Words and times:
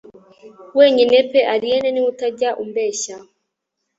Wenyine 0.77 1.17
pe 1.31 1.39
Allayne 1.53 1.89
niwe 1.91 2.07
utajya 2.13 2.49
umbeshya 2.63 3.15